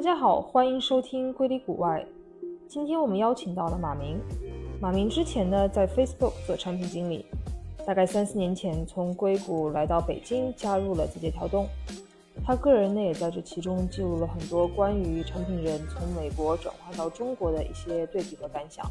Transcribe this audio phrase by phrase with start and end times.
[0.00, 2.02] 大家好，欢迎收听硅谷外。
[2.66, 4.18] 今天我们邀请到了马明。
[4.80, 7.26] 马明之前呢在 Facebook 做产品经理，
[7.86, 11.66] 大概三四年前从硅谷来到北京，加入了字节跳动。
[12.42, 18.86] 他个人呢也在这其中记录了很多关于产品人从美国转化到中国的一些对比和感想。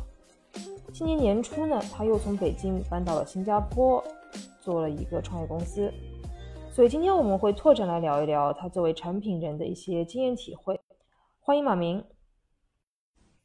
[0.94, 4.04] 今年年初呢，他又从北京搬到了新加坡，
[4.62, 5.91] 做了一个创业公司。
[6.71, 10.79] 所以今天我们会拓展来聊一聊他作为产品人的一些经验体会。
[11.49, 12.05] 欢迎马明。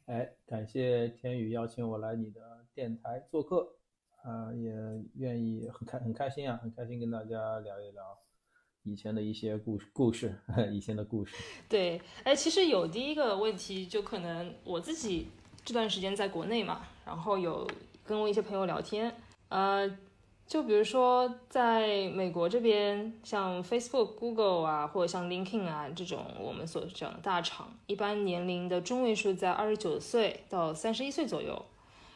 [0.04, 3.66] 哎，感谢天宇邀请我来你的电台做客，
[4.22, 4.70] 啊，也
[5.14, 8.02] 愿意很开很开心啊，很开心跟大家聊一聊
[8.82, 10.38] 以前的一些故事故事，
[10.70, 11.34] 以前的故事。
[11.66, 15.28] 对，哎，其实有第一个问题，就可能我自己
[15.64, 17.66] 这段时间在国内嘛，然后有
[18.04, 19.10] 跟我一些朋友聊天，
[19.48, 19.90] 呃。
[20.46, 31.64] 就比如说，在美国这边，像 Facebook、Google 啊，或者像 LinkedIn 啊这种我们所讲的大厂，一般年龄的中位数在二十九岁到三十一岁左右。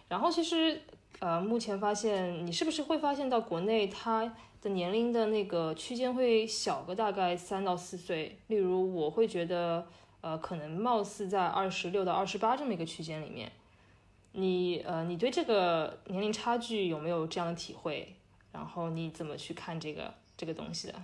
[0.08, 0.80] 然后其实，
[1.20, 8.38] 呃，目前发现，你是不是会发现到国内它的年龄的那个区间会小个大概三到四岁？
[8.48, 9.86] 例如，我会觉得，
[10.20, 13.50] 呃，可能貌似在二十六到二十八这么一个区间里面。
[14.32, 18.14] 你呃，你对这个年龄差距有没有这样的体会？
[18.52, 20.94] 然后你怎么去看这个这个东西的？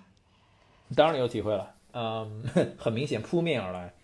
[0.95, 2.43] 当然有体会了，嗯，
[2.79, 3.95] 很明显扑面而来。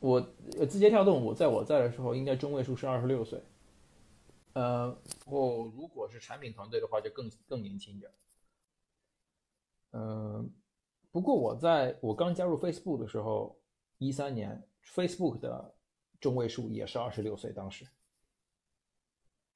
[0.00, 0.20] 我
[0.68, 3.40] 字节跳动，我在我在的时候，应该中位数是二十六岁。
[4.54, 4.96] 呃，
[5.26, 8.10] 我如果是产品团队的话，就更更年轻一点。
[9.92, 10.52] 嗯，
[11.10, 13.56] 不过我在我刚加入 Facebook 的时候，
[13.98, 15.74] 一三年，Facebook 的
[16.20, 17.86] 中位数也是二十六岁，当时。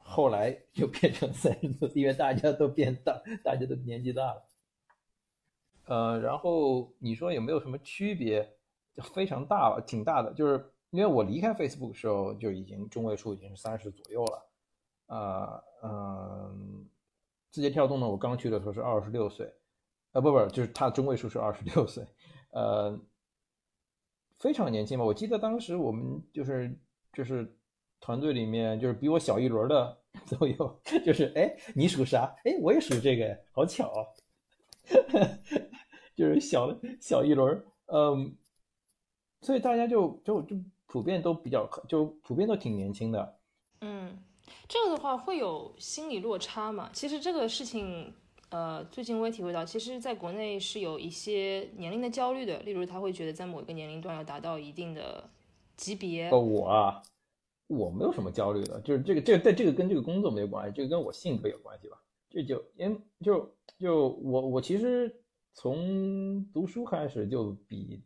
[0.08, 4.48] 后来就变成三十多，因为大家都变大，大家都年纪大了。
[5.86, 8.48] 呃，然后你说有没有什么区别？
[9.12, 10.32] 非常大了，挺大的。
[10.32, 14.46] 就是因为我离开 Facebook 的时候，就已经中位数已经是三十左右了。
[15.06, 16.88] 啊，嗯，
[17.50, 19.52] 字节跳动呢，我刚去的时候是二十六岁，
[20.12, 22.06] 啊，不不，就是它中位数是二十六岁，
[22.52, 22.96] 呃，
[24.38, 25.04] 非常年轻嘛？
[25.04, 26.78] 我记得当时我们就是
[27.12, 27.52] 就是。
[28.00, 29.98] 团队里面就是比我小一轮的
[30.38, 32.34] 都有，就是哎，你属啥？
[32.44, 34.00] 哎，我也属这个，好巧啊！
[36.16, 38.34] 就是小小一轮，嗯，
[39.42, 40.56] 所以大家就就就
[40.86, 43.38] 普遍都比较，就普遍都挺年轻的。
[43.82, 44.16] 嗯，
[44.66, 46.88] 这个的话会有心理落差嘛？
[46.92, 48.14] 其实这个事情，
[48.48, 55.28] 呃，最近我也体会到，其实在国内是有一些年龄的焦虑的，例如他会觉得在某一个年龄段要达到一定的
[55.76, 56.30] 级别。
[56.30, 57.02] 哦，我啊。
[57.68, 62.00] 我没有什么焦虑的，就是这个，这个，但这个跟这个工作没有关系，这个跟我性格有关系吧。
[62.30, 65.14] 这就因就就我我其实
[65.52, 68.02] 从读书开始就比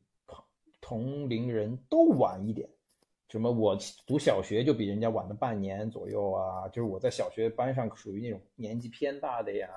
[0.81, 2.69] 同龄人都晚一点，
[3.28, 3.76] 什么我
[4.06, 9.69] 读小学就比人家晚了半年左右啊，就是我在小学班上属于那种年纪偏大的呀。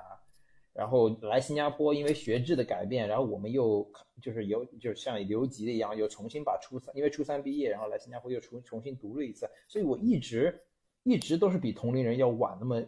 [0.74, 3.88] 然后来新加坡，因为学制的改变，然后我们又
[4.20, 10.60] 就是有，就是像留级的一样，又重新把初三，因为初三毕业，然后来新加坡又重重新读了一次，所以我一直
[11.04, 12.82] 一直都是比同龄人要晚那么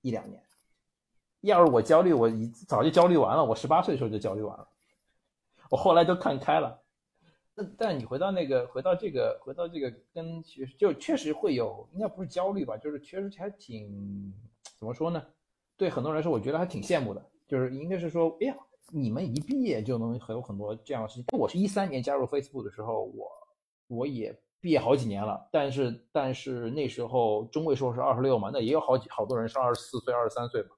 [0.00, 0.42] 一两年。
[1.42, 4.68] 要是我焦虑，我一早就焦虑完了，我十八岁的时候就焦虑完了，
[5.70, 6.82] 我后来都看开了。
[7.54, 14.34] 但但你回到那个，回到这个，回到这个跟学就确实会有，应该不是焦虑吧，就是确实还挺
[14.78, 15.24] 怎么说呢？
[15.80, 18.56] 对很多人来说，我觉得还挺羡慕的，就是应该是说，哎呀，
[18.92, 21.24] 你们一毕业就能很有很多这样的事情。
[21.32, 23.26] 我是一三年加入 Facebook 的时候，我
[23.86, 30.68] 我也毕业好几年了，但是但是那时候中位数是二十六嘛，那也有好几好多人是二十四岁、二十三岁嘛。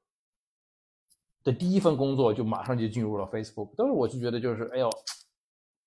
[1.42, 4.88] 的第一份工作就马上就进入了 Facebook，但是我就觉得就是，哎呦，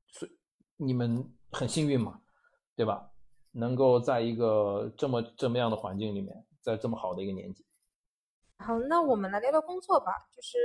[0.09, 0.27] 所
[0.75, 2.19] 你们很幸运嘛，
[2.75, 3.09] 对吧？
[3.53, 7.63] 能够在一个这么这么样的环境里面，在这么好的一个年纪。
[8.57, 10.11] 好，那我们来聊聊工作吧。
[10.35, 10.57] 就是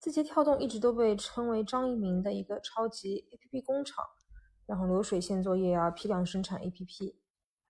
[0.00, 4.04] 字节跳动一直都被称为张一鸣的一个超级 APP 工厂，
[4.66, 7.14] 然后流水线作业啊，批量生产 APP，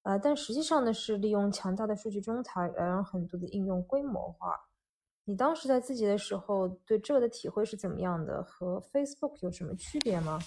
[0.02, 4.54] 呃，但实际上呢是利用强大的数据中台来让很多的应用规模化。
[5.24, 8.42] 你当时在字节的时候，对这个的体会是怎么样的？
[8.42, 10.38] 和 Facebook 有什么区别吗？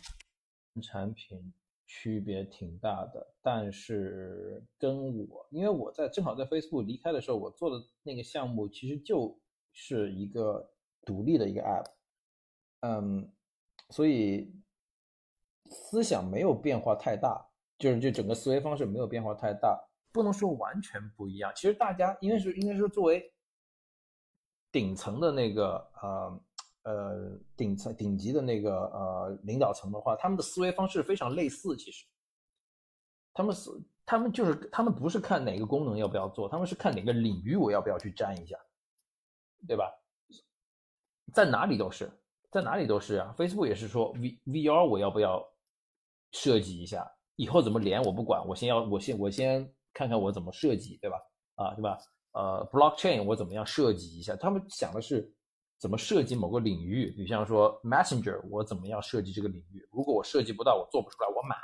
[0.81, 1.53] 产品。
[1.93, 9.37] 区别挺大的，但是跟我，因为我在正好在 Facebook 离开的时候，我做的那个项目其实就
[9.73, 10.71] 是一个
[11.03, 11.85] 独立的一个 App，
[12.79, 13.29] 嗯，
[13.89, 14.55] 所以
[15.65, 17.45] 思想没有变化太大，
[17.77, 19.77] 就是就整个思维方式没有变化太大，
[20.13, 21.51] 不能说完全不一样。
[21.53, 23.33] 其实大家应该是应该是作为
[24.71, 26.41] 顶层的那个呃。
[26.83, 31.75] 呃，顶层顶级的那个呃领导层的话，他们的思维方式非常类似。
[31.77, 32.05] 其实，
[33.33, 33.69] 他们是
[34.05, 38.57] 他们就是他们不是看哪个功能要不要做，他们是看哪个领域我要不要去沾一下，
[39.67, 39.91] 对吧？
[41.33, 42.11] 在哪里都是，
[42.49, 43.33] 在哪里都是啊。
[43.37, 45.41] Facebook 也是说 V VR 我要不要
[46.31, 51.17] 设计一下，以后怎么连我不管，我先要我先我先看看我怎么设计，对吧？
[51.55, 51.97] 啊，对吧？
[52.33, 54.35] 呃，Blockchain 我怎么样设计一下？
[54.35, 55.31] 他们想的是
[55.81, 59.85] 怎么设计某个领域，比方说 Messenger 我怎么样设计这个领域？
[59.91, 61.57] 如果我设计不到，我做不出来，我买。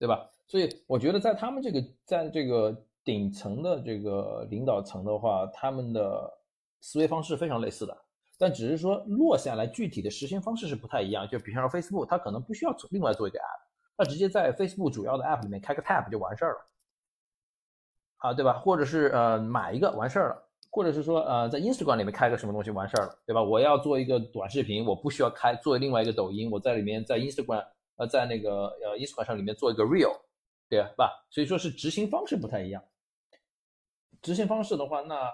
[0.00, 0.30] 对吧？
[0.46, 2.72] 所以我觉得在他们这个在这个
[3.02, 6.32] 顶层的这个领导层的话，他们的
[6.80, 7.98] 思维方式非常类似的，
[8.38, 11.26] 但只是说落下来具体的实现方式是不太一样。
[11.26, 13.66] 就比方说 Facebook，它可能不需要做另外做一个 App，
[13.96, 16.66] 它直接在 Facebook 主要的 App 里面开个 Tab 就完事儿了，
[18.18, 18.60] 啊，对吧？
[18.60, 23.42] 或者是呃买一个完事儿了，或者是说呃在 Instagram 里面开个什么东西完事儿了，对吧？
[23.42, 27.64] 我要做一个短视频，我不需要开做另外一个抖音，我在里面在 Instagram。
[28.00, 30.16] 呃，在那个呃，Instagram 上里面做一个 Real，
[30.68, 31.10] 对吧？
[31.30, 32.80] 所以说是执行方式不太一样。
[34.22, 35.28] 执行方式的话，那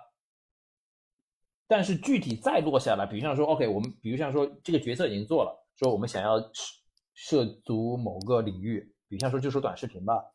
[1.68, 6.40] 但是具体再落下来，比如像说，OK，我们比如像说这个决策已经做了，说我们想要
[7.12, 10.33] 涉足某个领域，比如像说就说短视频吧。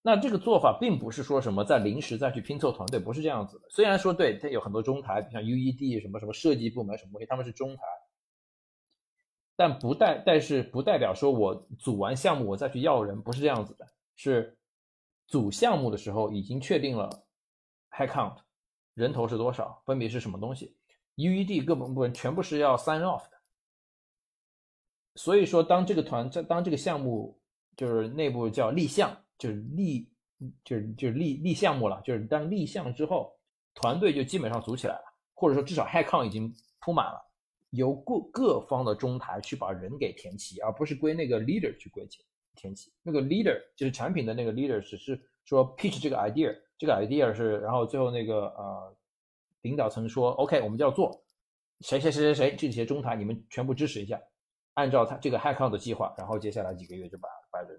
[0.00, 3.68] 那这个做法并不是说什么在临时再去拼凑团队，不是这样子的。
[3.68, 7.82] 虽然说对它有很多中台，像 UED 什么什么设计部门什么东西，他们是中台。
[9.56, 13.86] 但不代，但是不代表说我组完项目我再去要人，不是这样子的。
[14.14, 14.56] 是
[15.26, 17.10] 组项目的时候已经确定了
[17.90, 18.36] head count
[18.94, 20.76] 人头是多少，分别是什么东西
[21.16, 23.36] ，UED 各部分全部是要 sign off 的。
[25.16, 27.40] 所以说，当这个团在当这个项目
[27.76, 30.10] 就是内部叫立项，就是立
[30.64, 33.32] 就是就是立立项目了，就是当立项之后，
[33.74, 35.04] 团队就基本上组起来了，
[35.34, 37.24] 或者说至少 head count 已经铺满了。
[37.70, 42.24] 由各各方的中台去把人给填齐，而不是归那个 leader 去归填
[42.54, 42.90] 填齐。
[43.02, 48.96] 那个 leader 就是产品的那个 leader，只是说 pitch 这个 idea，这个 idea 是，然后最后那个呃
[49.60, 51.22] 领导层说 OK，我们就要做，
[51.80, 54.18] 谁谁谁谁谁这些中台你们全部支持一下，
[54.72, 57.78] 按照他这个 hack out 的计划，然后接下来几个月就把把人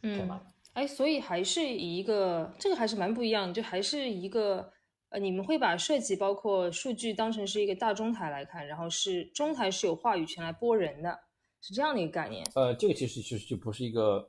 [0.00, 0.53] 填满了。
[0.74, 4.72] 哎，所以还是以一个这个还是蛮不一样，就还是一个。
[5.10, 11.16] 呃，你们会把设计包括数据当成是一个大中台来看，然后是中台是有话语权来拨人的，
[11.60, 12.44] 是这样的一个概念。
[12.56, 14.28] 呃，这个其实其实就不是一个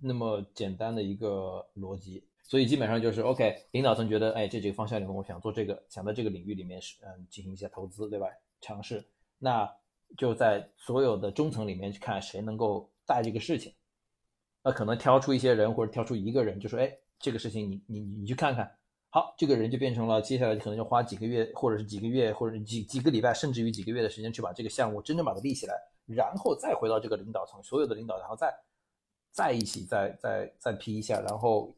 [0.00, 8.28] 那么简单的一个逻辑，所以基本上就是 OK，领导层觉得，哎，这几个方向里面，我想做这个，想在这个领域里面是嗯进行一些投资，对吧？
[8.60, 9.04] 尝试，
[9.40, 9.68] 那
[10.16, 13.74] 就在所有的中层里面去看谁能够带这个事情，
[14.64, 16.90] 那可能挑出一些人或者挑出一个人，就说，哎，
[17.20, 18.78] 这个事情你你你去看看。
[19.10, 25.74] 好，这个人就变成了接下来可能就花几个月，或者是几个月，或者几几个礼拜，甚至于几个月的时间去把这个项目真正把它立起来，
[26.06, 28.52] 然后再回到这个领导层，所有的领导，然后再
[29.30, 31.72] 再一起再再再批一下，然后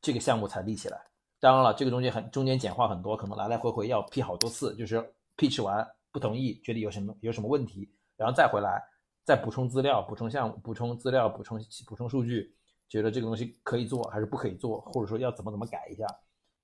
[0.00, 1.00] 这个项目才立起来。
[1.40, 5.04] 当然了，这个中间很中间简化很多，可能来来回回要批好多次，就是
[5.36, 8.80] pitch 完不同意，觉得有什么有什么问题，然后再回来
[9.28, 12.56] 再补充资料，补充项目，补充资料，补充补充数据，
[12.88, 16.06] 觉得这个东西可以做还是不可以做，或者说要怎么怎么改一下。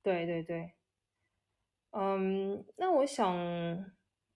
[0.03, 0.73] 对对对，
[1.91, 3.37] 嗯，那我想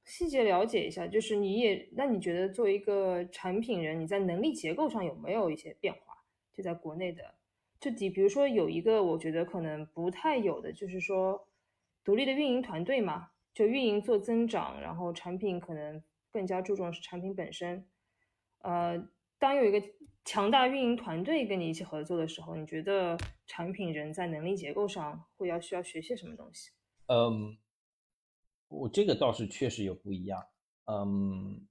[0.05, 6.23] 细节了解一下，就是你也，那你觉得作为一个产品人，你在能力结构上有没有一些变化？
[6.53, 7.23] 就在国内的，
[7.81, 11.49] 就比比如说有一个我觉得可能不太有的，就是说
[12.05, 17.87] 独立的运营团队嘛，就运营做增长，然后产品可能更加注重是产品本身。
[18.59, 19.83] 呃，当有一个
[20.25, 23.17] 强大运营团队跟你一起合作的时候，你觉得？
[23.51, 26.71] 产品人在能力结构上会要需要学些什么东西？
[27.07, 27.57] 嗯，
[28.69, 30.47] 我这个倒是确实有不一样。
[30.85, 31.67] 嗯，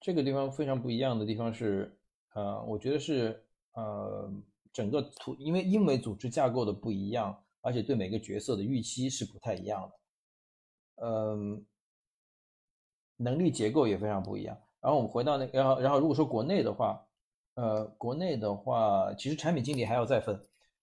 [0.00, 1.98] 这个地方非常不一样的地方是，
[2.34, 4.32] 呃，我觉得是呃，
[4.72, 11.04] 整个图，因为因为组织架构的不一样，而且对每个角色的预期是不太一样的。
[11.04, 11.66] 嗯，
[13.20, 14.56] 能力结构也非常不一样。
[14.80, 17.06] 然后我们回到那，然后然后如果说国内的话。
[17.54, 20.40] 呃，国内的话，其实产品经理还要再分，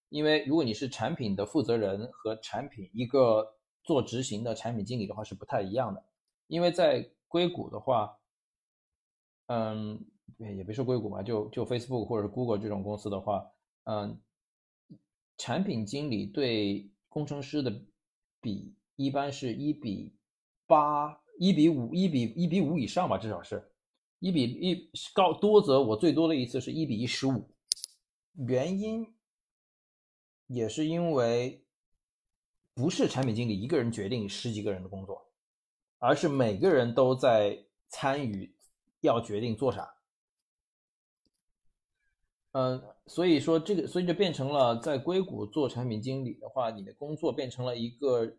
[0.10, 6.04] 因为如果你是产品的负责人和产品一个做执行的产品经理的话是不太一样的，
[6.46, 8.20] 因为在硅谷的话，
[9.48, 10.06] 嗯，
[10.38, 13.50] 也别说硅谷嘛，就就 Facebook 或者是 Google 这种公司的话，
[13.86, 14.20] 嗯，
[15.38, 17.74] 产品经理对工程师的
[18.40, 20.14] 比一般是一比
[20.68, 23.72] 八，一比五，一比一比五以上吧，至少是。
[24.20, 27.50] 一比一高多则，我最多的一次是一比一十五。
[28.48, 29.14] 原因
[30.48, 31.64] 也是因为
[32.74, 35.30] 不是产品经理一个人决定十几个人的工作，
[36.00, 38.56] 而是每个人都在参与，
[39.02, 39.94] 要决定做啥。
[42.54, 48.36] 嗯，所以说这个，所以就变成了在硅谷做产品经理的话，你的工作变成了一个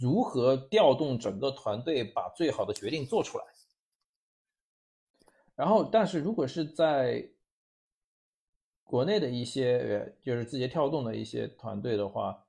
[0.00, 3.44] 如何调动整个团队把最好的决定做出来。
[5.54, 7.30] 然后，但是如果是在
[8.84, 12.44] 国内的一些呃就是字节跳动的一些团队的话，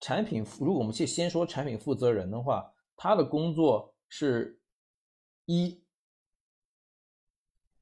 [0.00, 4.60] 产品如果我们去先说产品负责人的话，他的工作是
[5.46, 5.82] 一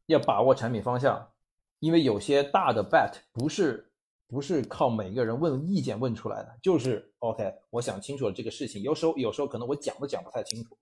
[0.07, 1.33] 要把握产品方向。
[1.79, 3.90] 因为有些大的 bet 不是
[4.31, 8.81] 不是靠每个人问意见问出来的，就是 OK，我想清楚了这个事情。
[8.81, 10.79] 有时候有时候可能我讲都讲不太清楚，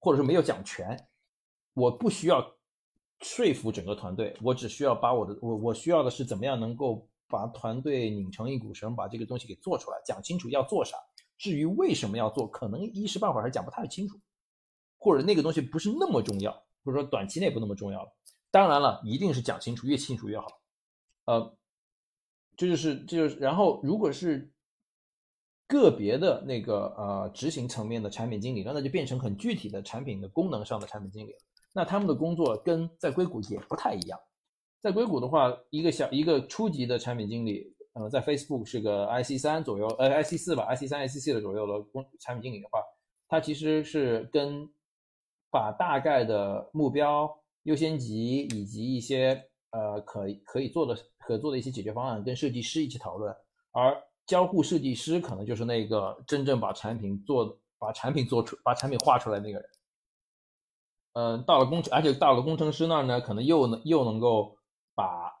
[0.00, 1.08] 或者是没有讲全，
[1.72, 2.44] 我不需要
[3.20, 10.96] 说服整个团队，我只需要把我的我我需要的是怎么样能够把团队拧成一股绳，把这个东西给做出来，讲清楚要做啥。
[11.38, 14.18] 至于为什么要做，可能一时半会儿还讲不太清楚，
[14.98, 16.52] 或者那个东西不是那么重要，
[16.84, 18.12] 或者说短期内不那么重要了。
[18.50, 20.48] 当然了，一定是讲清楚，越清楚越好。
[21.26, 21.56] 呃，
[22.60, 24.52] 这就是这就是，然后如果是
[25.66, 31.38] 个别的那个呃执行层面的产品经理，那那就变成很具体的产品的功能上的产品经理了。
[31.72, 34.20] 那他们的工作跟在硅谷也不太一样。
[34.82, 42.82] 在硅谷的话，一个小一个初级的产品经理，呃，在 Facebook 是个 IC 三左右，呃，IC 四吧，IC 三、IC 四的左右的工产品经理的话，
[43.26, 44.68] 他其实是跟
[45.50, 47.34] 把大概的目标。
[47.64, 53.34] 优先级以及一些呃可可以做的可做的一些解决方案，跟设计师一起讨论，
[53.72, 53.96] 而
[54.26, 59.70] 交互设计师可能就是那个真正把产品做把产品做出把产品画出来那个人。
[61.14, 64.56] 嗯，到了工程，而且到了工程师那儿呢，可能又能又能够
[64.94, 65.32] 把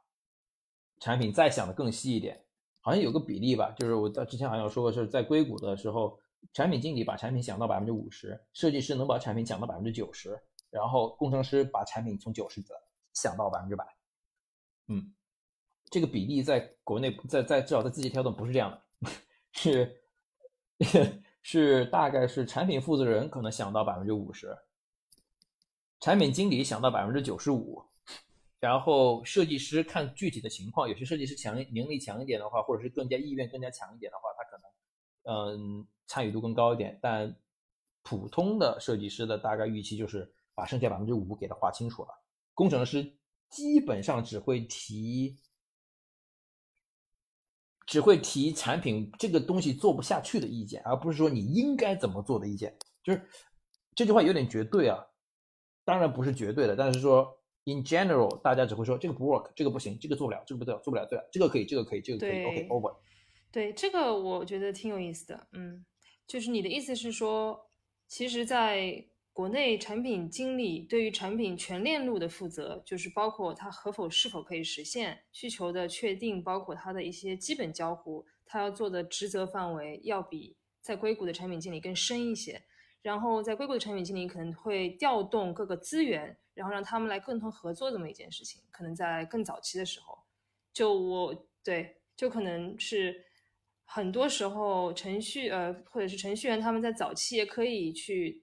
[0.98, 2.44] 产品再想的更细一点。
[2.80, 6.18] 好像有个比例吧，就是我在之前好像说过，是在硅谷的时候，
[6.52, 10.36] 产品经理把产品想到百分之五十，设计师能把产品想到百分之九十。
[10.70, 12.60] 然后工程师把产品从九十
[13.12, 13.84] 想到百分之百，
[14.92, 15.14] 嗯，
[15.88, 18.70] 这个比例在国内在在至少在字节跳动不是这样
[19.00, 19.10] 的，
[19.52, 20.02] 是
[21.42, 24.54] 是大概是产品负责人可能想到百分之五十，
[26.00, 27.82] 产品经理想到百分之九十五，
[28.58, 37.34] 然后设计师看具体的情况，有些设计师强能力强一点的话，或者是更加意愿更加强一点的话，他可能嗯参与度更高一点，但
[38.02, 40.30] 普通的设计师的大概预期就是。
[40.52, 42.08] 把剩下百分之五给他划清楚了。
[42.52, 43.10] 工程师
[43.50, 45.36] 基本上只会提，
[47.86, 52.74] 只会提产品这个东西做不下去的意见，而不是说你应该怎么做的意见。
[53.02, 53.28] 就是
[53.94, 55.04] 这句话有点绝对啊，
[55.84, 62.96] 当然不是绝对的，但是说 in general，大家只会说这个不 work，这个不行，这个做不了，这个不对，做不了，对，这个可以，这个可以，这个可以，OK over。
[63.50, 65.48] 对，这个我觉得挺有意思的。
[65.52, 65.84] 嗯，
[66.26, 67.68] 就是你的意思是说，
[68.06, 69.04] 其实，在
[69.40, 82.60] 国内产品经理对于产品全链路的负责，就是包括它可否是否可以实现需求的确定，包括它的一些基本交互，他要做的职责范围要比在硅谷的产品经理更深一些。
[83.00, 88.60] 然后在硅谷的产品经理可能会调动各个资源，然后让他们来共同合作这么一件事情。
[88.70, 90.18] 可能在更早期的时候，
[90.70, 93.24] 就我对，就可能是
[93.86, 98.42] 很多时候程序呃或者是程序员他们在早期也可以去。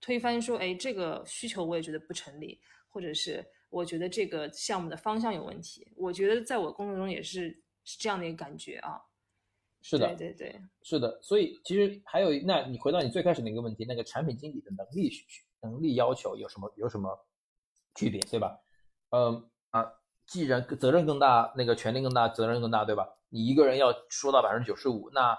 [0.00, 5.86] 推翻说，哎，这个需求我也觉得不成立，或者是我觉得这个项目的方向有问题。
[5.96, 7.50] 我觉得在我工作中也是
[7.84, 9.00] 是这样的一个感觉啊。
[9.80, 11.20] 是的，对对对，是的。
[11.22, 15.24] 所以其实还有，那你回到你最开始那个问题，那个产品经理的能力需
[15.62, 17.26] 能力要求有什么有什么
[17.94, 18.58] 区别，对吧？
[19.10, 19.92] 嗯啊，
[20.26, 23.08] 既然责任更大，那个权力更大，责任更大，对吧？
[23.28, 25.36] 你一个人要说到百分之九十五，那。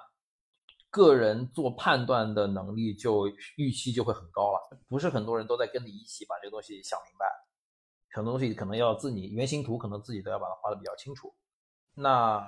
[0.92, 3.28] 个人做判断的能力就
[3.58, 7.26] 预期就会很高了，不是很多人都在跟你一起把这个东西想明白，
[8.12, 11.32] 很多东西可能要自己原型图可能自己都要把它画的比较清楚。
[11.94, 12.44] 那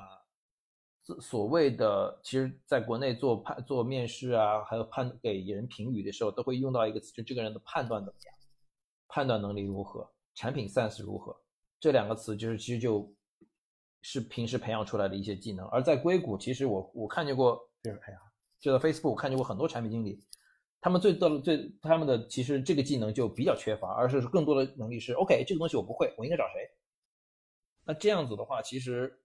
[1.19, 8.35] 所谓的其实在国内做判做面试啊，还有判给人评语的时候，都会用到一个词，就这个人的判断怎么样，
[9.07, 11.39] 判断能力如何，产品 sense 如何，
[11.79, 13.13] 这两个词就是其实就
[14.01, 15.67] 是平时培养出来的一些技能。
[15.67, 18.19] 而在硅谷，其实我我看见过，就是哎呀。
[18.61, 20.23] 就在 Facebook 看见过很多产品经理，
[20.79, 26.69] 他们最多的最他们的其实这个技能就比较缺乏，而是更多的能力是 OK 这个东西我不会，我应该找谁？
[27.83, 29.19] 那这样子的话，其实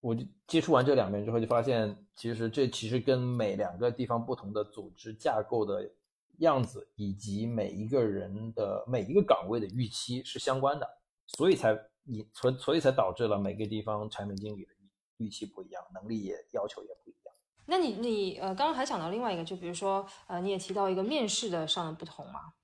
[0.00, 5.90] 我就接触完这两边之后，就发现其实这其实跟每两个地方不同的组织架构的
[6.38, 10.88] 样子，以及每一个人的每一个岗位的预期是相关的，
[11.26, 14.70] 所以才你所所以才导致了每个地方产品经理的
[15.18, 17.19] 预期不一样，能力也要求也不一样。
[17.66, 22.54] 那你你呃，刚刚还想到另外一个，就比如说呃，你也提到一个面试的上的不同嘛？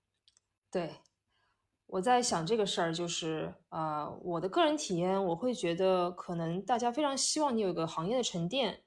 [0.70, 0.94] 对，
[1.86, 8.82] 我在想这个事儿，就是呃，我的个人体验，我会觉得可能大家非常希望你有一个行业的沉淀，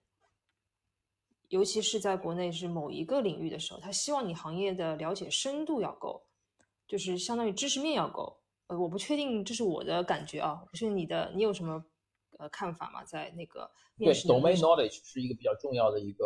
[1.48, 6.28] 尤其是在国内是某一个领域的时候，他希望你行业的了解深度要够，
[6.86, 8.42] 就是相当于知识面要够。
[8.68, 11.84] 呃，我不确定这是我的感觉啊，不是你的，你有什么
[12.40, 13.04] 呃看法嘛？
[13.04, 16.26] 在那个对 domain knowledge 是一个比较重要的一个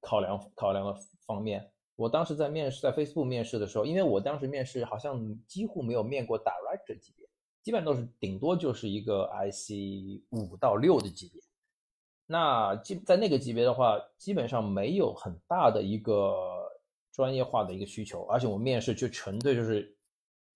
[0.00, 1.70] 考量考量的方面。
[1.96, 7.28] 我当时在面试，在 Facebook 面试的时候，因为我当时面试好像几乎没有面过 Director 级别，
[7.62, 11.42] 基本上都是顶多就是一个 IC 五到六的级别。
[12.26, 16.70] 那基在那个级别的话，基本上没有很大的一个
[17.12, 19.94] 专业化的一个需求，而且我面试就纯粹就是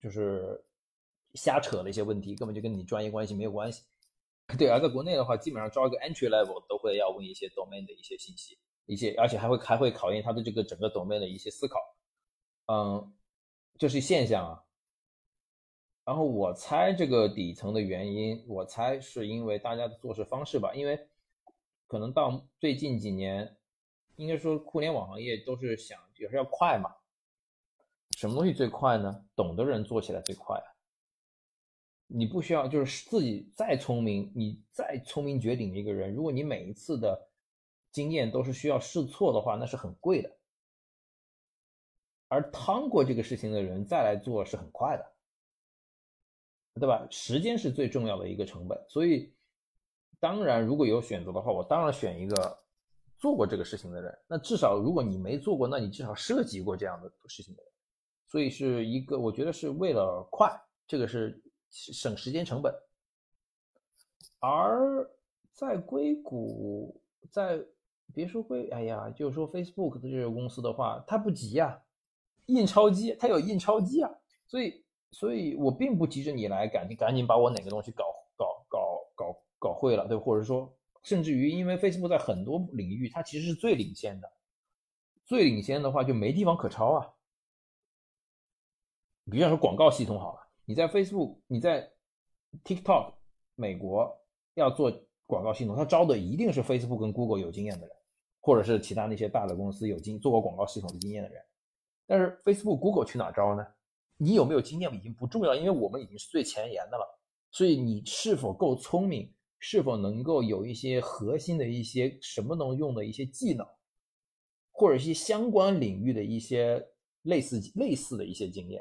[0.01, 0.65] 就是
[1.37, 3.85] 瞎扯了一些问题，根本就跟你专业关系没有关系。
[4.59, 8.59] 对，而在国内的话，基本上招一个 Entry Level 都会要问一些 Domain 的一些信息。
[8.89, 11.81] 一些，而且还会还会考验他的这个整个 domain 的一些思考，
[12.67, 13.13] 嗯，
[13.77, 14.63] 这是现象啊。
[16.05, 21.09] 然后我猜这个底层的原因，我猜是因为大家的做事方式吧，因为
[21.89, 23.57] 可能到最近几年，
[24.15, 26.95] 应该说互联网行业都是想也是要快嘛。
[28.17, 29.27] 什么东西最快呢？
[29.35, 30.76] 懂的人做起来最快啊。
[32.07, 37.29] 你不需要就是自己再聪明，你再聪明绝顶的一个人，如果你每一次的
[37.91, 40.37] 经验都是需要试错的话，那是很贵的。
[42.29, 45.13] 而趟过这个事情的人再来做是很快的，
[46.81, 47.07] 对吧？
[47.11, 48.77] 时间是最重要的一个成本。
[48.89, 49.33] 所以，
[50.19, 52.59] 当然如果有选择的话，我当然选一个
[53.17, 54.19] 做过这个事情的人。
[54.27, 57.73] 那至少如果你没做过，那你至少涉及过这样的事情的人。
[58.27, 60.51] 所以是一个，我觉得是为了快，
[60.87, 61.41] 这个是
[61.93, 62.75] 省时间成本。
[64.39, 65.11] 而
[65.53, 67.65] 在硅谷，在
[68.15, 71.83] 别说硅，哎呀，就是说 Facebook 的这个公司的话，它不急呀，
[72.47, 74.11] 印钞机它有印钞机啊，
[74.47, 78.05] 所以，所以我并不急着你来赶紧赶紧把我哪个东西搞
[78.37, 80.73] 搞搞搞搞会了，对或者说，
[81.03, 84.31] 甚至于因为 Facebook 在很多领域它其实是最领先的，
[85.25, 87.13] 最领先的话就没地方可抄啊。
[89.31, 91.91] 比方说广告系统好了，你在 Facebook，你在
[92.63, 93.15] TikTok，
[93.55, 94.15] 美国
[94.53, 94.93] 要做
[95.25, 97.97] 广告系统，它招的一定是 Facebook 跟 Google 有经验的人。
[98.39, 101.43] 或者是其他那些大的公司有经做过广告系统的经验的人，
[102.07, 103.67] 但是 Facebook、Google 去哪招呢？
[104.19, 107.05] 你有没有经验已经不重要，因为我们已经是最前沿的了。
[107.51, 113.67] 所以你是否够聪明，是否能够有一些核心的一些什么能用的一些技能，
[114.71, 116.81] 或者一些相关领域的一些
[117.23, 118.81] 类似类似的一些经验，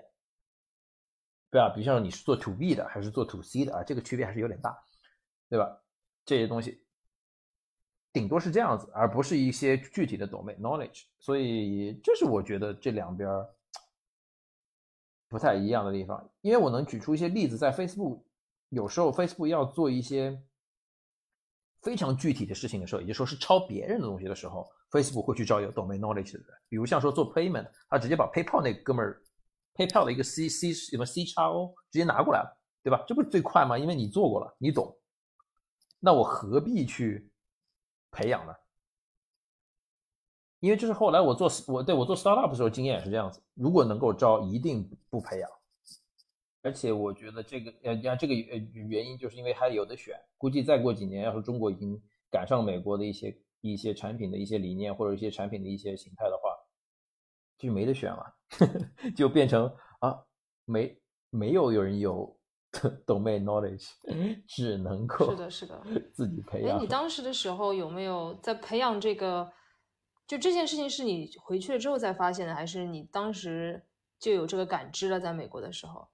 [1.51, 1.69] 对吧？
[1.69, 4.77] 比如像你是做 To B 的还是做 To C 的啊，这个区别还是有点大，
[5.49, 5.81] 对吧？
[6.25, 6.81] 这些东西。
[8.11, 13.29] 顶多是这样子，而不是一些具体的 domain knowledge，所以这是我觉得这两边
[15.27, 16.31] 不太一样的地方。
[16.39, 18.23] 因为我能举出一些例子，在 Facebook，
[18.69, 20.41] 有时候 Facebook 要做一些
[21.81, 26.47] 非常具体的事情的时候，也就说是抄别人的东西的时候，Facebook 会去招有 domain knowledge 的人。
[26.69, 29.21] 比如像说做 payment，他直接把 PayPal 那哥们儿
[29.75, 33.03] PayPal 的一个 C C 什么 C 叉 O 直接拿过来了，对吧？
[33.07, 33.77] 这不是最快吗？
[33.77, 34.97] 因为你做过了，你懂。
[35.99, 37.29] 那我何必去？
[38.17, 38.53] 培养呢，
[40.61, 45.49] 因为就是后来我做我对我做 startup 的时候经验也是这样子，如果能够招，一定不培养。
[46.61, 56.44] 而且我觉得这个呃，这个呃原因就是因为还有的选，估计再过几年，要是中国已经赶上美国的一些一些产品的一些理念或者一些产品的一些形态的话，
[57.57, 58.35] 就没得选了，
[59.15, 59.65] 就变成
[59.99, 60.23] 啊
[60.65, 62.35] 没没有有人有。
[63.07, 63.87] domain knowledge
[64.49, 66.77] 只能 够是的，是的，自己培养。
[66.77, 69.49] 哎，你当时的时候有没有在培养这个？
[70.27, 73.81] 就这件事情是你回去了之后才发现的，还是你当时
[74.19, 75.17] 就有这个感知了？
[75.17, 76.05] 在美国的时候？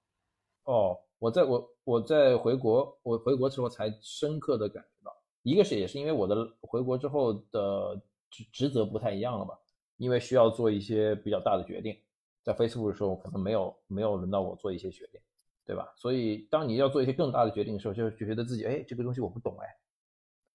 [0.65, 7.99] 哦，我在我我在回国，我回国之后才深刻的感觉到，一个是也是因为我的回国之后的
[8.29, 9.57] 职职责不太一样了吧，
[10.01, 11.95] 因为需要做一些比较大的决定，
[12.43, 15.21] 在 Facebook 的时候可能没有没有轮到我做一些决定。
[15.63, 15.93] 对吧？
[15.95, 19.67] 所以当你要做一些更大的决定的时候，就就觉得自己哎，这个东西我不懂哎，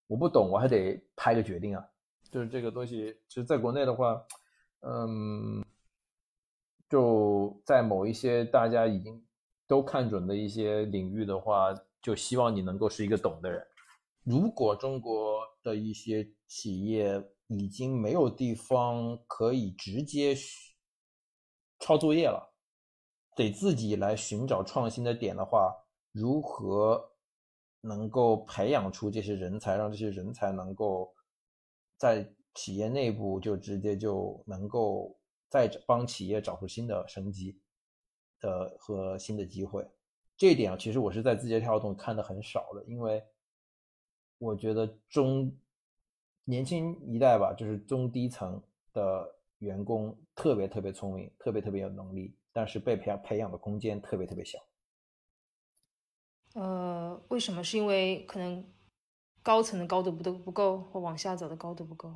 [0.08, 1.88] 我不懂，我还得拍个决定啊。
[2.30, 4.22] 就是这个东西，其实在国内的话，
[4.80, 5.64] 嗯，
[6.90, 9.24] 就在某一些大家已经
[9.66, 13.64] 都看准的一些领域的话，就希望你能够是一个懂的人。
[14.22, 20.36] 如果中国的一些企业已经没有地方可以直接
[21.78, 22.54] 抄作业了。
[23.34, 25.74] 得自己来寻找创新的点的话，
[26.12, 27.12] 如何
[27.82, 31.14] 能够培养出这些人才，让这些人才能够
[31.96, 37.60] 在企业内部就直接就能够再帮企业找出新的生机？
[38.38, 39.86] 的和新的机会。
[40.36, 43.24] 这一点啊，其实我是在字节跳动看的很少的，因为
[44.36, 45.50] 我觉得中
[46.46, 48.62] 年轻一代吧，就是中低层
[48.94, 54.58] 的员工特别特别聪明，特别特别有能力，但是被培养培养的空间特别特别小。
[56.54, 57.62] 呃，为什么？
[57.62, 58.64] 是因为可能
[59.42, 62.14] 高层的高度不都不够，或往下走的高度不够？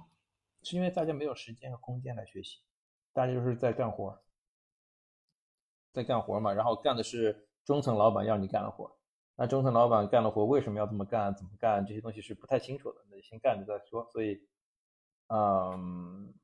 [0.63, 2.61] 是因为大家没有时间和空间来学习，
[3.13, 4.23] 大家就是在干活，
[5.93, 7.47] 在干活嘛，然后干的是。
[7.63, 8.91] 中层老板要你干的活，
[9.43, 11.35] 那中层老板干的活为什么要这么干？
[11.35, 11.87] 怎么干？
[11.87, 14.07] 这些东西是不太清楚的，那就先干着再说。
[14.13, 14.39] 所以，
[15.29, 16.35] 嗯，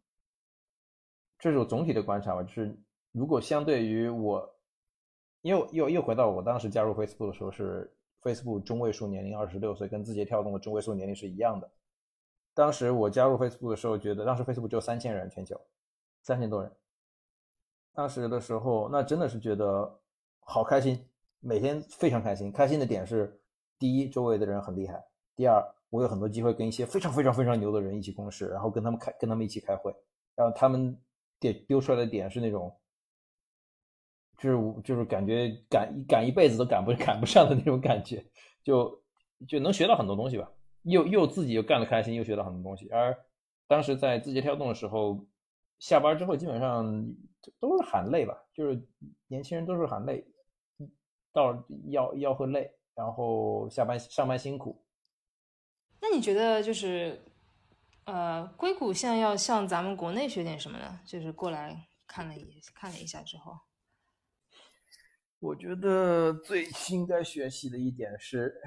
[1.39, 2.43] 这是我总体的观察吧。
[2.43, 2.75] 就是
[3.13, 4.57] 如果相对于我，
[5.43, 11.71] 又又又回到我当时加入 Facebook 的时候，是 Facebook 中位数年龄二十六岁，跟字节跳动的中位数年龄是一样的。
[12.55, 15.61] 当时我加入 Facebook 的时候，觉得当时 Facebook 只有三千人，全球
[16.23, 16.73] 三千多人。
[17.93, 20.01] 当时的时候，那真的是觉得。
[20.49, 21.05] 好开心，
[21.41, 22.51] 每天非常开心。
[22.51, 23.41] 开心的点是，
[23.79, 24.97] 第一，周围的人很厉害；
[25.35, 29.95] 第二，我有很多机会跟一些非常非常非常牛的人一起共事，然后跟他们开，跟他们一起开会。
[30.35, 30.97] 然后他们
[31.39, 32.75] 点丢出来的点是那种，
[34.39, 38.25] 就是就是感觉赶赶一辈子都赶不 赶不上的那种感觉，
[38.63, 39.03] 就
[39.49, 40.51] 就能学到很多东西吧。
[40.83, 42.89] 又又自己又干得开心，又学到很多东西。
[42.91, 43.17] 而
[43.67, 45.27] 当时在字节跳动的时候，
[45.79, 46.85] 下班之后基本上
[47.59, 48.81] 都是喊累吧，就是
[49.27, 50.25] 年轻人都是喊累。
[51.37, 54.83] 到要要会累，然后下班上班辛苦。
[56.01, 57.23] 那你觉得就是，
[58.05, 60.99] 呃，硅谷现在要向咱们国内学点什么呢？
[61.07, 63.53] 就是过来看了一看了一下之后，
[65.39, 68.59] 我觉得最应该学习的一点是，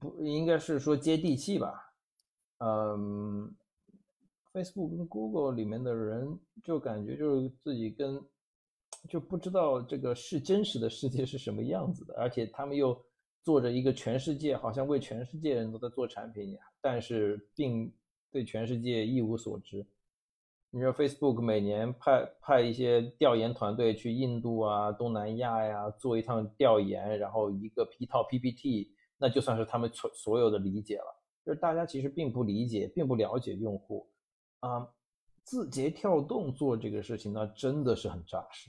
[0.00, 1.92] 不应该是说接地气吧？
[2.56, 3.54] 嗯
[4.54, 8.26] ，Facebook 跟 Google 里面的人就感觉就是自己跟。
[9.08, 12.98] 就不知道这个是真实的世界是什么样子的，而且他们又
[13.42, 17.92] 做着一个全世界好像为全世界人都在做产品，但是并
[18.30, 19.86] 对全世界一无所知。
[20.70, 31.22] 你说 Facebook 每年派派一些调研团队去印度啊、东南亚呀做一趟调研，然后一个一套 PPT，那就算是他们所所有的理解了。
[31.46, 34.06] 就是大家其实并不理解，并不了解用户
[34.60, 34.86] 啊。
[35.44, 38.68] 字节跳动做这个事情，那真的是很扎实。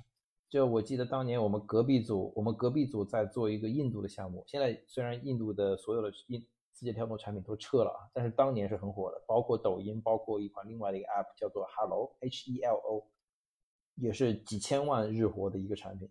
[0.50, 4.44] 就我记得当年我们隔壁组，我们隔壁组在做一个印度的项目。
[4.48, 6.42] 现在虽然印度的所有的印
[6.74, 13.08] 字节跳动产品都撤了啊，但是当年是很火的，包括抖音，包括一款另外的一个 app 叫做 Hello H E L O，
[13.96, 16.10] 也是几千万日活的一个产品。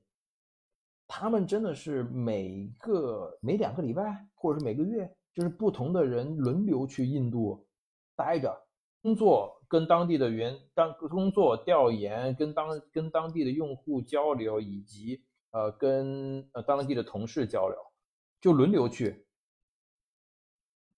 [1.08, 7.66] 他们真的是每个每两个礼拜，或者是每个月，就是不同的人轮流去印度
[8.14, 8.56] 待着
[9.02, 9.57] 工作。
[9.68, 17.76] 跟当地的员当工作调研，跟当跟当地的用户交流，以及呃跟呃当地的同事交流，
[18.40, 19.26] 就轮流去。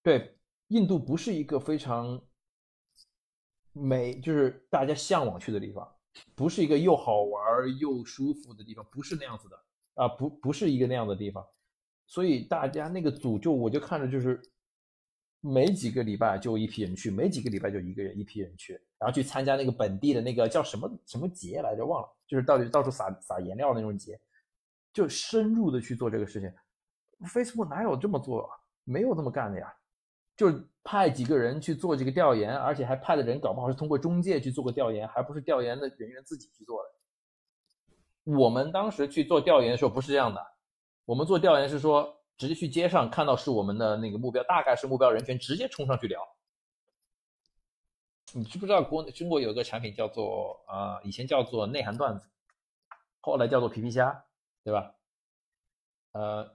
[0.02, 2.22] 对，印度不是一个非常
[3.72, 5.96] 美，就是大家向往去的地方，
[6.36, 9.56] 不是一个又好玩又舒服的地方，不是那样子的
[9.94, 11.44] 啊，不不是一个那样的地方，
[12.06, 14.40] 所以大家那个组就我就看着就是。
[15.42, 24.20] 没几个礼拜就一批人去，没几个礼拜就一个人一批人去，然后去参加那个本地的那个叫什么什么节来着，忘了，就是到底到处撒撒颜料那种节，
[24.92, 26.52] 就深入的去做这个事情。
[27.26, 28.50] Facebook 哪有这么做？
[28.84, 29.72] 没有这么干的呀，
[30.36, 30.52] 就
[30.84, 38.32] 派几个人去做这个调研，而且还派的人搞不好是通过中介去做个调研，还不是调研的人员自己去做的。
[38.36, 40.46] 我们当时去做调研的时候不是这样的，
[41.06, 42.19] 我们做调研是说。
[42.40, 46.26] 直接去街上看到是我们的那个目标，大概是目标人群，直接冲上去聊。
[48.32, 52.26] 你知不知道国中国有个产品叫做啊，以前叫做内涵段子，
[53.20, 54.24] 后来叫做皮皮虾，
[54.64, 54.94] 对吧？
[56.12, 56.50] 呃，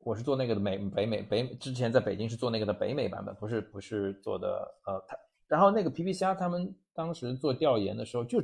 [0.00, 8.42] 我是做那个的美北美北，之前在北京是做那个的北美版本，不是不是做的呃，他然后那个皮皮虾他们当时做调研的时候，就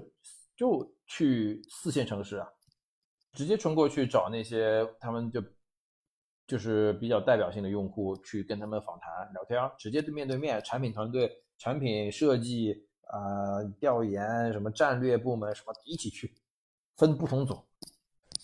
[0.57, 2.49] 就去四线城市啊，
[3.35, 5.45] 直接冲过去找那些他们就。
[6.47, 16.35] 就是比较代表性的用户去跟他们访谈聊天，直接面对面，产品团队、产品设计啊、调研什么战略部门什么一起去，
[16.97, 17.59] 分不同组。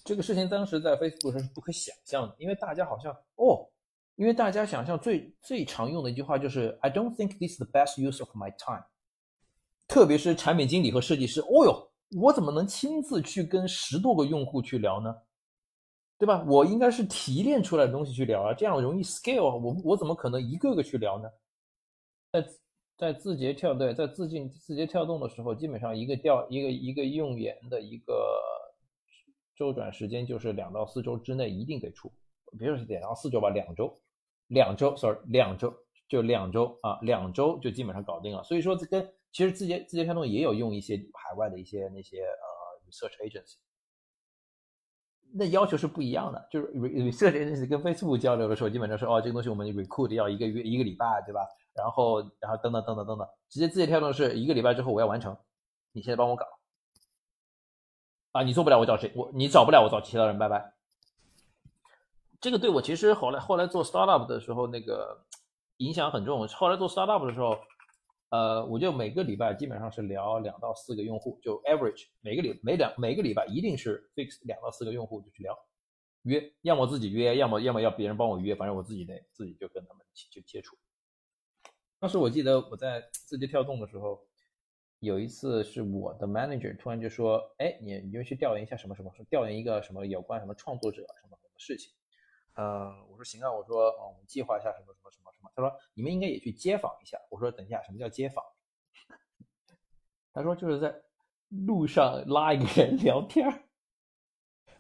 [0.02, 3.68] 这个事情当时在 Facebook 上是不可想象的，因为大家好像哦，
[4.16, 8.84] 因为大家想象最最常用的一句话就是 I don't think this is the best use of my time。
[9.86, 15.14] 特别是产品经理和设计师，哦哟，我怎么能亲自去跟十多个用户去聊呢？
[16.20, 16.44] 对吧？
[16.46, 19.54] 我应该是提炼出来的东西去聊啊，这样容易 scale 啊。
[19.54, 21.30] 我我怎么可能一个个去聊呢？
[22.30, 22.46] 在
[22.98, 28.38] 在字节跳对，在字进字节跳动的时候，基本上一个调一个一个用研的一个
[29.56, 32.12] 周转时间就是两到四周之内一定得出，
[32.58, 33.98] 别说是两到四周吧，两周，
[34.48, 35.74] 两周，sorry，两周
[36.06, 38.44] 就两周啊，两周就基本上搞定了。
[38.44, 43.56] 所以说这跟其实字节字节跳动也有用一些海外的一些那些呃 research agency，
[45.32, 46.48] 那要求是不一样的。
[46.50, 51.40] 就是 research agency 跟 Facebook 交流的时候，基本上是哦，这个东西我们 recruit 要一个月一个礼拜，对吧？
[51.74, 55.36] 然后然后等等等等等等，直接字节跳动是一个礼拜之后我要完成，
[55.92, 56.44] 你现在帮我搞
[58.32, 59.12] 啊，你做不了我找谁？
[59.14, 60.72] 我你找不了我找其他人，拜拜。
[62.40, 65.24] 这个对我其实后来后来做 startup 的时候那个
[65.76, 66.46] 影响很重。
[66.48, 67.56] 后来做 startup 的时候。
[68.30, 75.58] 呃，我就每个礼拜基本上是聊两到四个用户，就 average 每个礼每两每个礼拜一定是 fix 两到四个用户就去聊
[76.22, 80.76] 约，要么自己约，要么要么要别人帮我约，反正我自己得自己就跟他们去就接触。
[81.98, 84.24] 当时我记得我在字节跳动的时候，
[85.00, 91.92] 有一次是我的 manager 突然就说，哎，你你就去调研一下什么什么，调研一个什么有关什么创作者什么什么事情。
[92.54, 95.50] 呃，我说行啊，我说哦，我们计划一下什么什么什么什么。
[95.54, 97.18] 他说你们应该也去街访一下。
[97.30, 98.44] 我说等一下，什么叫街访？
[100.32, 100.94] 他说就是在
[101.48, 103.46] 路上拉一个人聊天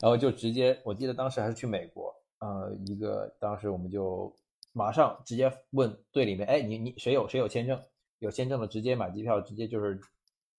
[0.00, 4.34] 然后就直接，我记得当时还是去美国，呃，一个当时我们就
[4.72, 7.82] 马上直接问队里面，哎，你你谁有谁有签证？
[8.18, 9.98] 有签证的直接买机票，直接就是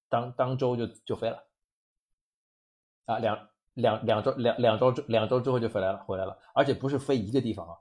[0.09, 1.47] 当当周就就飞了
[3.05, 3.50] 啊两。
[3.75, 7.73] 两两周两两周之两周之后就回来了，回来了，而且不是飞一个地方啊，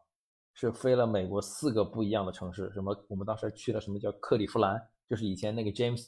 [0.54, 2.70] 是飞了美国四个不一样的城市。
[2.72, 2.96] 什么？
[3.08, 6.06] 我们当时去了什么叫克利夫兰，就是以前那个 James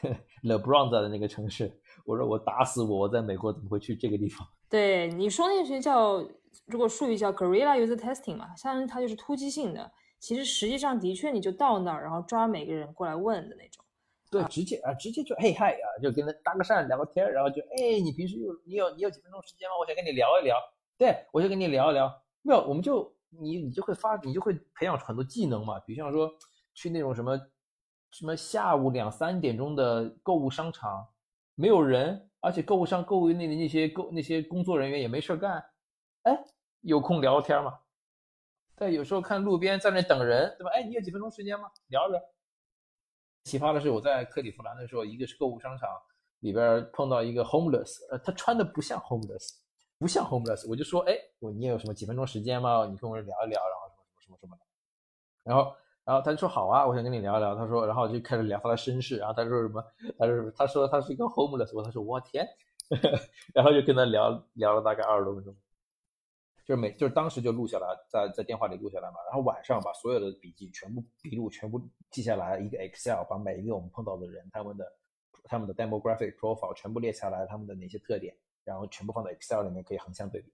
[0.42, 1.72] LeBron 在的那个城市。
[2.04, 4.46] 我说我打死我，我在美国怎么会去这个地方？
[4.68, 6.22] 对，你说那个学叫，
[6.66, 9.90] 如果术语叫 Guerrilla User Testing 嘛，相当于它就是突击性的。
[10.18, 13.83] 其实实际上的确你就到那儿，然后抓每个人过来问的那种。
[14.40, 19.74] 对，直接啊，直接就嘿嗨啊，就跟他搭个讪聊个天，然后就哎，你平时有你有你有几分钟时间吗？
[19.80, 20.56] 我想跟你聊一聊。
[20.96, 22.08] 对我就跟你聊一聊。
[22.42, 25.78] 没有，我们就你你就会发，你就会培养出很多技能嘛。
[25.80, 26.30] 比如像说
[26.74, 27.36] 去那种什么
[28.10, 31.06] 什么下午两三点钟的购物商场，
[31.54, 35.64] 没有人，而且购物商购物那那些购那些工作人员也没事干，
[36.22, 36.44] 哎，
[36.82, 37.78] 有空聊天嘛。
[38.76, 40.70] 对，有时候看路边在那等人，对吧？
[40.74, 41.70] 哎，你有几分钟时间吗？
[41.88, 42.20] 聊一聊。
[43.44, 45.88] 奇葩的是，我在克利夫兰的时候，一个是购物商场
[46.40, 49.50] 里边碰到一个 homeless，呃，他穿的不像 homeless，
[49.98, 52.86] 不像 homeless，我就说，哎，我你也有什么几分钟时间吗？
[52.86, 54.62] 你跟我聊一聊，然后什么什么什么什么的，
[55.44, 57.54] 然后，然后他就说好啊，我想跟你聊一聊。
[57.54, 59.84] 他说，然后就开始聊他的身世，然后他说什么？
[60.18, 62.48] 他说他说他是一个 homeless，我他说我天，
[63.54, 65.54] 然后就跟他聊聊了大概二十多分钟。
[66.64, 74.92] 就是每就是当时就录下来，在在电话里录下来嘛，然后晚上把所有的笔记全部笔录全部记下来，一个 Excel 把每一个我们碰到的人他们的
[75.44, 80.50] 他们的 demographic profile 全部列下来，他们的哪些特点，然后全部放在 Excel 里面可以横向对比，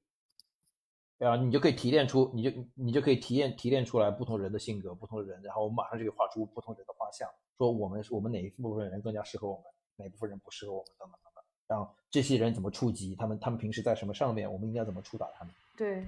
[1.16, 15.54] 对啊你就可以提炼出，你就你就可以提炼提炼出来不同人的性格，不同的人，然后我们马上就可以画出不同人的画像，说我们我们哪一部分人更加适合我们，哪部分人不适合我们等等等等，然后这些人怎么触及他们，他们平时在什么上面，我们应该怎么触达他们。
[15.80, 16.06] 对，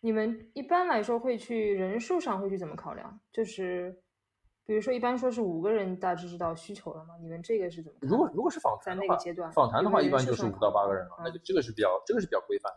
[0.00, 3.20] 你们一般来说会去人数上会去怎么考量？
[3.30, 3.96] 就是，
[4.66, 7.14] 比如说一般说是五个人，大致知道需求了吗？
[7.20, 7.98] 你们这个是怎么？
[8.00, 12.72] 如果如果是访谈在那个阶段，访谈的话一般就是五到八个人了，那就这个是比较这个是比较规范。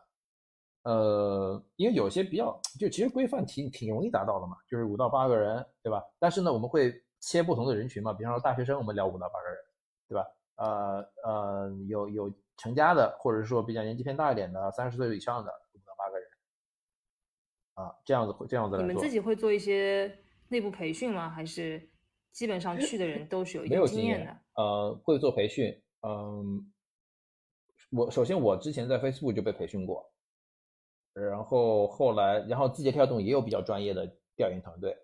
[0.83, 6.03] 呃，因为有些比较就其实规范挺挺容易达到的嘛，就是五到八个人，对吧？
[6.19, 9.57] 但是呢，我们会切不同的人群嘛，比方说大学生，我们聊五到八个人，
[10.07, 10.27] 对吧？
[10.57, 15.51] 呃呃，有有成家的，或者是说比较年纪偏大一点的，三十岁以上的。
[17.75, 18.77] 啊，这样子会这样子。
[18.77, 21.29] 你们自己会做一些内部培训吗？
[21.29, 21.89] 还是
[22.31, 24.37] 基本上去的人都是有一定经验的？
[24.55, 25.77] 呃，会做培训。
[26.01, 26.71] 嗯，
[27.91, 30.09] 我首先我之前在 Facebook 就被培训过，
[31.13, 34.07] 然后后来，然后字节跳动也有比较专业的
[34.37, 34.95] 调研团队、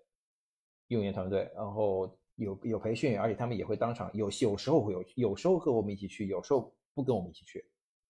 [0.88, 7.66] 用研团队，然后有有培训，而且他们也会当场有有时候会有，有时候和我们一起去，有时候不跟我们一起去，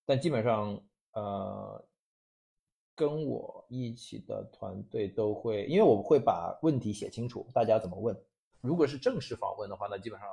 [0.06, 0.80] 但基本上
[1.14, 1.84] 呃。
[3.02, 8.16] 跟我一起的团队都会，因为我会把问题写清楚，大家怎么问。
[8.62, 10.30] 如果是正式访问的话，那基本上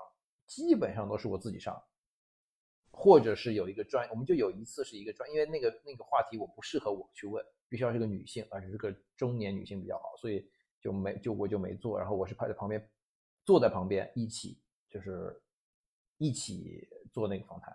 [0.46, 1.82] 基本上都是我自己上，
[2.90, 10.46] 或者是有一个专，我们就有一次是一个专，因为那个那个话题我不适合我去问，必须要是个女性，而且是个中年女性比较好，所以
[10.78, 12.86] 就没就我就没做，然后我是派在旁边，
[13.46, 14.58] 坐在旁边一起
[14.90, 15.40] 就是
[16.18, 17.74] 一起做那个访谈。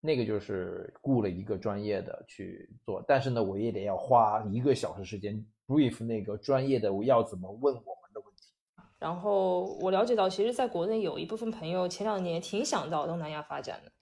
[0.00, 8.52] 那个就是雇了一个专业的去做，但是呢，我也得要花一个小时时间 brief 那个专业的我要怎么问我们的问题。
[8.98, 13.92] 然后我了解到，其实在国内有一部分朋友前两年挺想到东南亚发展的。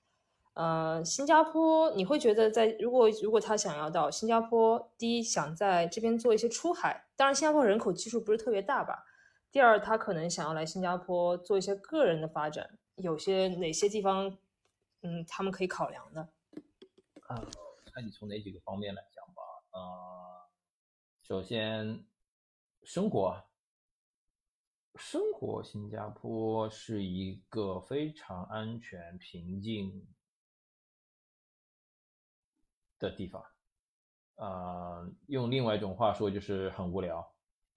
[0.55, 9.05] 呃，新加坡，你会觉得在如果如果他想要到新加坡，第一想在这边做一些出海，当然新加坡人口基数不是特别大吧。
[9.53, 14.37] 第二，他可能想要来新加坡做一些个人的发展，有些哪些地方，
[15.03, 16.21] 嗯，他们可以考量的？
[17.29, 17.41] 啊，
[17.93, 19.43] 看你从哪几个方面来讲吧。
[19.71, 20.49] 呃，
[21.23, 22.05] 首先，
[22.83, 23.45] 生活，
[24.97, 30.07] 生活，新加坡是一个非常安全、平静。
[33.01, 33.41] 的地方，
[34.35, 37.33] 呃，用另外一种话说就是很无聊。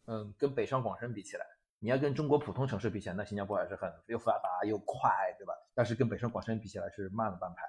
[0.05, 1.45] 嗯，跟北上广深比起来，
[1.77, 5.53] 你要跟中国普通城市比起来，那新加坡还是很又发达又快，对吧？
[5.73, 7.63] 但是跟北上广深比起来是慢了半拍。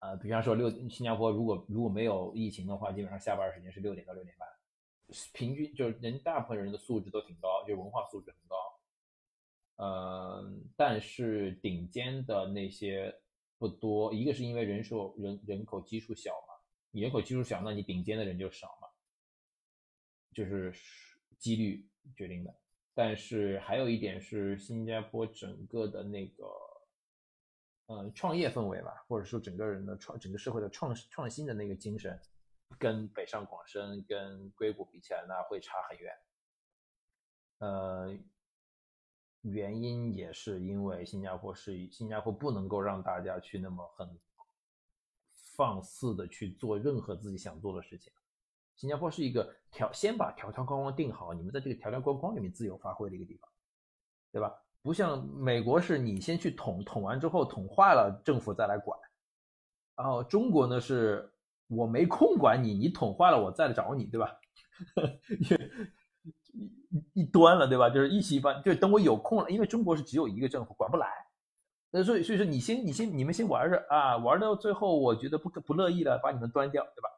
[0.00, 4.48] 呃，比方说六新加坡如果如果没有疫情的话，基本上下班时间是六点到六点半，
[5.32, 8.56] 平均就是人大部分人的素质都挺高，就文化素质很高。
[9.76, 13.20] 嗯，但是顶尖的那些。
[13.56, 16.54] 不多，一个是因为人数人人口基数小嘛，
[16.90, 18.88] 你人口基数小，那你顶尖的人就少嘛，
[20.34, 20.74] 就是
[21.38, 22.54] 几率决定的。
[22.94, 26.44] 但是还有一点是新加坡整个的那个，
[27.86, 32.18] 嗯，创业氛围吧，或者说整个人的创整个社会的创创新的那个精神，
[32.78, 36.14] 跟北上广深跟硅谷比起来，那会差很远。
[37.58, 38.16] 呃。
[39.46, 44.18] 原因也是因为新加坡是新加坡不能够让大家去那么很
[45.54, 48.10] 放肆的去做任何自己想做的事情。
[48.76, 53.48] 新加坡是一个条先把条条框框定好，你们在这个条条框框里面自由发挥的一个地方，
[54.32, 54.54] 对吧？
[54.82, 58.98] 不像美国是你先去捅捅完之后捅坏了，政府再来管。
[59.96, 61.32] 然后中国呢是
[61.68, 64.36] 我没空管你，你捅坏了我再来找你，对吧？
[66.52, 67.88] 一一端了，对吧？
[67.90, 71.08] 就是一起把，就等我有空了，因为中国是只有一个政府，管不来。
[71.90, 77.08] 那所以，所以说你先，你先，你们先玩着啊，玩到最后，我觉得不不乐意了，把你们端掉，对吧？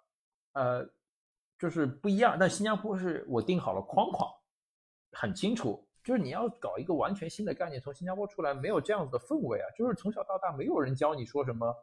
[0.52, 0.88] 呃，
[1.58, 2.36] 就是不一样。
[2.38, 4.30] 但新加坡是我定好了框框，
[5.12, 9.66] 很清楚，就是你要搞一个完全新的概念，从新加坡出来，没有这样子的氛围啊。
[9.76, 11.74] 就是从小到大，没有人教你说什么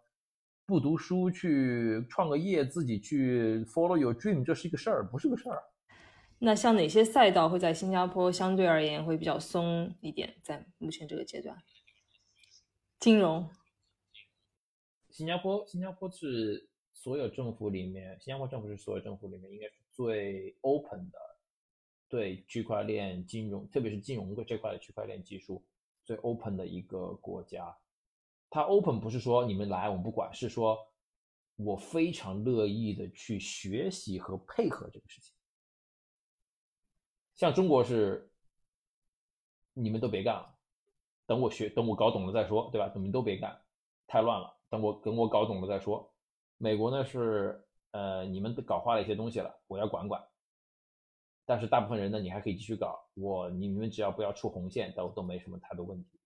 [0.65, 5.63] 不读书去创个业，自己去 follow your dream，这是一个事儿，不是个事儿。
[6.39, 10.35] 那像哪些赛道会在新加坡相对而言会比较松一点？
[10.43, 11.57] 在目前这个阶段，
[12.99, 13.49] 金融。
[15.09, 21.19] 新加坡，新加坡是所有政府里面，新加坡政府是所有政府里面应该是最 open 的，
[22.07, 25.61] 对区块链金融，特别是金融这块的区块链技术
[26.05, 27.75] 最 open 的一个国家。
[28.49, 30.77] 它 open 不是说你们来我们不管，是说
[31.55, 35.33] 我非常乐意的去学习和配合这个事情。
[37.33, 38.31] 像中国是，
[39.73, 40.55] 你们都别干了，
[41.25, 42.91] 等我学，等我搞懂了再说，对吧？
[42.93, 43.59] 你们都别干，
[44.05, 44.55] 太乱了。
[44.69, 46.12] 等我等我搞懂了再说。
[46.63, 50.23] 美国呢是，呃，你们搞坏了一些东西了，我要管管。
[51.45, 56.17] 但是大部分人呢，你还可以继续搞，我你们只要不要出红线，都都没什么太多问题。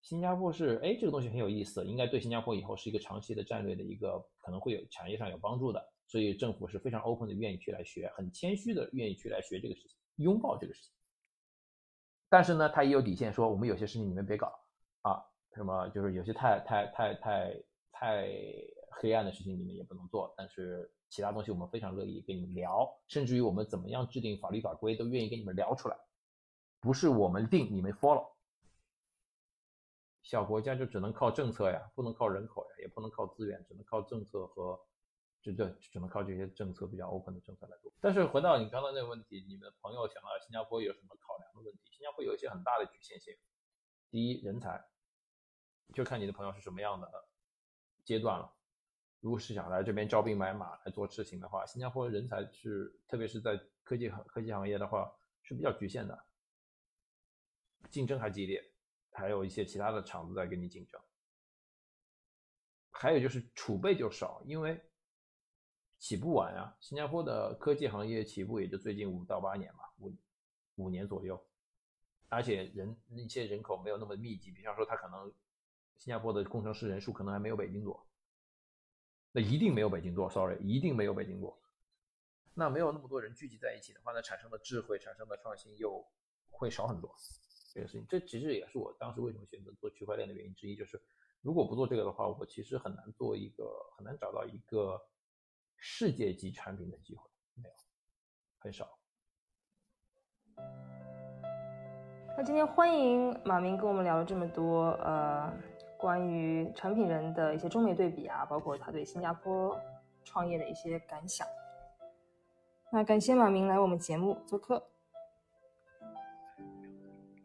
[0.00, 5.92] 新加坡是，哎，这个东西很有意思，应该对新加坡以后是一个长期的战略的一个，可能会有产业上有帮助的。
[6.06, 9.90] 所以政府是非常 open 的，愿意去来学，很谦虚的愿意去来学这个事情。
[10.16, 10.90] 拥抱这个事情，
[12.30, 14.50] 但是呢，他也有底线，说我们有些事情你们别搞
[15.02, 15.20] 啊，
[15.54, 17.62] 什么就是有些太太太太
[17.92, 18.26] 太
[18.98, 25.96] 黑暗的事情你们也不能做，但是其他东西我们非常乐意跟你们聊，甚至于我们怎么样制定法律法规都愿意跟你们聊出来，
[26.80, 28.32] 不是我们定你们 follow，
[30.22, 34.80] 小国家就只能靠政策呀，不能靠人口呀，也不能靠资源，只能靠政策和。
[35.42, 37.92] 就这只能靠这些政策比较 open 的政策来做。
[38.00, 41.82] 但是回到你刚才那个问题，你们的朋友想到新加坡有什么考量的问题？
[41.92, 43.32] 新加坡有一些很大的局限性。
[44.10, 44.84] 第一，人才，
[45.94, 47.08] 就看你的朋友是什么样的
[48.04, 48.52] 阶段了。
[49.20, 55.12] 如果是想来这边招兵买马来做事情的话，新加坡人才是，特别是在科技行科技行业的话
[55.42, 56.24] 是比较局限的，
[57.90, 58.62] 竞争还激烈，
[59.12, 61.00] 还有一些其他的厂子在跟你竞争。
[62.90, 64.80] 还有就是储备就少，因为。
[65.98, 66.76] 起步晚啊！
[66.78, 70.14] 新加坡的科技行业起步也就最近五到八年吧，五
[70.74, 71.42] 五年左右，
[72.28, 75.32] 而且人一些人口没有那么密集，比方说他可能
[75.96, 78.06] 新加坡的工程师人数可能还没有北京多，
[79.36, 81.54] 那一定没有北京多，sorry，一定没有北京多。
[82.54, 86.02] 那没有那么多人聚集在一起的话，那产生的智慧、产生的创新又
[86.48, 87.14] 会少很多。
[87.74, 90.98] 这个事情，这其实也是我当时为什么选择做区块链的原因之一，就是
[91.42, 94.98] 如果不做这个的话，我其实很难做一个，很难找到一个。
[95.78, 97.74] 世界级产品的机会没有，
[98.58, 98.98] 很少。
[102.34, 105.52] 那今天欢迎马明跟我们聊了这么多，呃，
[105.98, 109.78] 关于产品人的一些中美对比啊，包括他对新加坡
[110.24, 111.46] 创业的一些感想。
[112.92, 114.82] 那感谢马明来我们节目做客。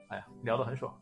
[0.10, 0.94] 哎呀，聊得很爽。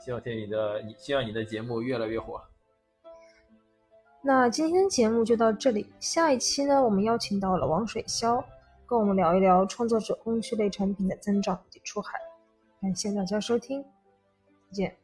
[0.00, 2.42] 希望听你的，希望你的节目越来越火。
[4.20, 8.42] 那今天节目就到这里，下一期呢，我们邀请到了王水潇，
[8.86, 12.18] 跟我们聊一聊创作者工具类产品的增长以及出海。
[12.80, 13.84] 感谢大家收听，
[14.72, 15.01] 再见。